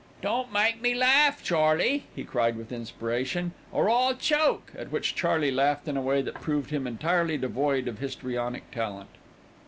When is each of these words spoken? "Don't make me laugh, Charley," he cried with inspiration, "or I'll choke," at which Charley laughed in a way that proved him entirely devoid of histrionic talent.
"Don't 0.23 0.51
make 0.51 0.81
me 0.81 0.95
laugh, 0.95 1.43
Charley," 1.43 2.05
he 2.15 2.23
cried 2.23 2.57
with 2.57 2.71
inspiration, 2.71 3.53
"or 3.71 3.87
I'll 3.87 4.15
choke," 4.15 4.73
at 4.75 4.91
which 4.91 5.13
Charley 5.13 5.51
laughed 5.51 5.87
in 5.87 5.95
a 5.95 6.01
way 6.01 6.23
that 6.23 6.41
proved 6.41 6.71
him 6.71 6.87
entirely 6.87 7.37
devoid 7.37 7.87
of 7.87 7.99
histrionic 7.99 8.71
talent. 8.71 9.09